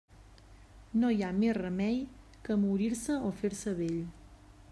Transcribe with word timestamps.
No 1.01 1.11
hi 1.15 1.21
ha 1.27 1.29
més 1.43 1.53
remei 1.59 2.01
que 2.49 2.59
morir-se 2.65 3.23
o 3.29 3.31
fer-se 3.45 3.77
vell. 3.83 4.01